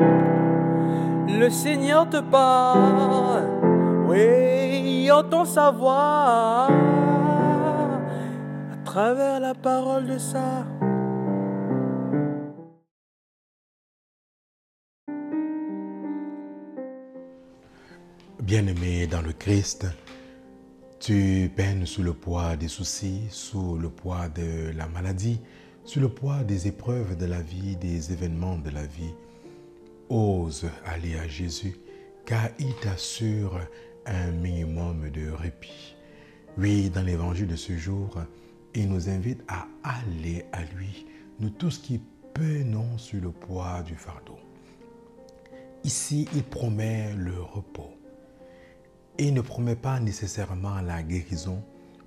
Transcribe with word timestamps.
Le 0.00 1.48
Seigneur 1.48 2.08
te 2.08 2.20
parle, 2.20 3.44
oui, 4.08 5.10
entend 5.10 5.44
sa 5.44 5.70
voix 5.70 6.68
à 8.72 8.76
travers 8.84 9.40
la 9.40 9.54
parole 9.54 10.06
de 10.06 10.18
ça. 10.18 10.66
Bien-aimé 18.42 19.06
dans 19.06 19.22
le 19.22 19.32
Christ, 19.32 19.86
tu 20.98 21.50
peines 21.54 21.86
sous 21.86 22.02
le 22.02 22.12
poids 22.12 22.56
des 22.56 22.68
soucis, 22.68 23.28
sous 23.30 23.78
le 23.78 23.88
poids 23.88 24.28
de 24.28 24.76
la 24.76 24.88
maladie, 24.88 25.40
sous 25.84 26.00
le 26.00 26.08
poids 26.08 26.42
des 26.42 26.66
épreuves 26.66 27.16
de 27.16 27.26
la 27.26 27.40
vie, 27.40 27.76
des 27.76 28.12
événements 28.12 28.58
de 28.58 28.70
la 28.70 28.84
vie. 28.84 29.14
Ose 30.10 30.68
aller 30.84 31.16
à 31.16 31.28
Jésus, 31.28 31.76
car 32.26 32.48
il 32.58 32.74
t'assure 32.76 33.60
un 34.06 34.32
minimum 34.32 35.08
de 35.10 35.30
répit. 35.30 35.94
Oui, 36.58 36.90
dans 36.90 37.02
l'évangile 37.02 37.46
de 37.46 37.54
ce 37.54 37.76
jour, 37.76 38.18
il 38.74 38.88
nous 38.88 39.08
invite 39.08 39.40
à 39.46 39.68
aller 39.84 40.44
à 40.50 40.64
lui, 40.64 41.06
nous 41.38 41.50
tous 41.50 41.78
qui 41.78 42.00
peinons 42.34 42.98
sur 42.98 43.20
le 43.20 43.30
poids 43.30 43.82
du 43.82 43.94
fardeau. 43.94 44.38
Ici, 45.84 46.28
il 46.34 46.42
promet 46.42 47.14
le 47.14 47.40
repos. 47.40 47.96
Il 49.16 49.32
ne 49.32 49.40
promet 49.40 49.76
pas 49.76 50.00
nécessairement 50.00 50.80
la 50.80 51.04
guérison 51.04 51.62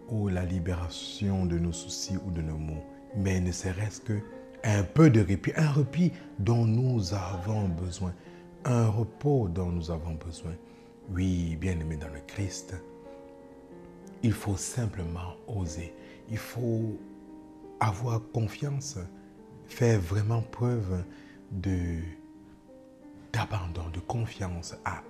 ou 0.09 0.27
la 0.27 0.43
libération 0.43 1.45
de 1.45 1.57
nos 1.57 1.71
soucis 1.71 2.17
ou 2.25 2.31
de 2.31 2.41
nos 2.41 2.57
maux, 2.57 2.83
mais 3.15 3.39
ne 3.39 3.51
serait-ce 3.51 4.01
que 4.01 4.19
un 4.63 4.83
peu 4.83 5.09
de 5.09 5.21
répit, 5.21 5.51
un 5.55 5.71
répit 5.71 6.11
dont 6.39 6.65
nous 6.65 7.13
avons 7.13 7.67
besoin, 7.67 8.13
un 8.65 8.87
repos 8.87 9.49
dont 9.49 9.69
nous 9.69 9.91
avons 9.91 10.13
besoin. 10.13 10.53
Oui, 11.09 11.57
bien-aimé 11.57 11.97
dans 11.97 12.07
le 12.07 12.21
Christ, 12.25 12.75
il 14.23 14.31
faut 14.31 14.55
simplement 14.55 15.35
oser, 15.47 15.93
il 16.29 16.37
faut 16.37 16.97
avoir 17.79 18.21
confiance, 18.31 18.97
faire 19.67 19.99
vraiment 19.99 20.41
preuve 20.41 21.03
de 21.51 21.99
d'abandon, 23.33 23.89
de 23.91 23.99
confiance, 23.99 24.75
à 24.85 25.01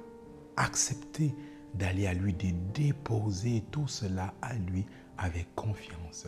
accepter 0.55 1.35
d'aller 1.73 2.07
à 2.07 2.13
lui, 2.13 2.33
de 2.33 2.51
déposer 2.73 3.63
tout 3.69 3.87
cela 3.87 4.33
à 4.41 4.53
lui 4.55 4.85
avec 5.17 5.53
confiance. 5.55 6.27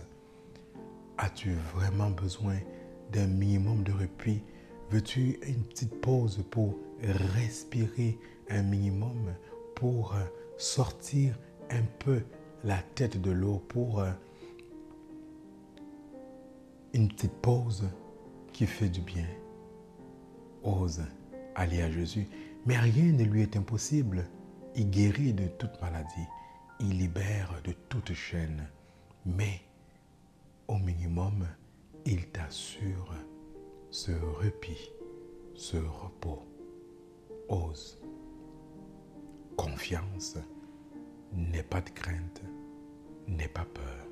As-tu 1.18 1.54
vraiment 1.74 2.10
besoin 2.10 2.58
d'un 3.12 3.28
minimum 3.28 3.84
de 3.84 3.92
répit 3.92 4.42
Veux-tu 4.92 5.40
une 5.48 5.64
petite 5.64 6.00
pause 6.02 6.44
pour 6.52 6.78
respirer 7.02 8.20
un 8.50 8.62
minimum, 8.62 9.34
pour 9.76 10.14
euh, 10.14 10.24
sortir 10.58 11.38
un 11.70 11.82
peu 12.00 12.22
la 12.64 12.78
tête 12.96 13.20
de 13.20 13.32
l'eau, 13.32 13.62
pour 13.68 14.00
euh, 14.00 14.12
une 16.94 17.10
petite 17.10 17.34
pause 17.34 17.90
qui 18.54 18.66
fait 18.66 18.90
du 18.90 19.02
bien 19.02 19.28
Ose 20.64 21.02
aller 21.56 21.82
à 21.82 21.92
Jésus, 21.92 22.28
mais 22.66 22.78
rien 22.78 23.12
ne 23.12 23.24
lui 23.24 23.42
est 23.42 23.56
impossible. 23.56 24.26
Il 24.76 24.90
guérit 24.90 25.34
de 25.34 25.48
toute 25.48 25.80
maladie. 25.82 26.28
Il 26.80 26.98
libère 26.98 27.62
de 27.64 27.72
toute 27.90 28.14
chaîne. 28.14 28.68
Mais 29.26 29.62
au 30.68 30.78
minimum, 30.78 31.48
il 32.06 32.28
t'assure 32.28 33.14
ce 33.90 34.12
répit, 34.40 34.92
ce 35.56 35.78
repos. 35.78 36.44
Ose. 37.50 38.00
Confiance. 39.56 40.38
N'aie 41.34 41.64
pas 41.64 41.82
de 41.82 41.90
crainte. 41.90 42.44
N'aie 43.28 43.48
pas 43.48 43.66
peur. 43.66 44.05